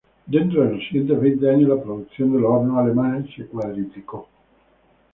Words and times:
Dentro 0.25 0.65
de 0.65 0.71
los 0.73 0.83
siguientes 0.87 1.21
veinte 1.21 1.47
años, 1.47 1.69
la 1.69 1.79
producción 1.79 2.33
de 2.33 2.39
los 2.39 2.49
hornos 2.49 2.75
alemanes 2.79 3.29
se 3.35 3.45
cuadruplicó. 3.45 4.27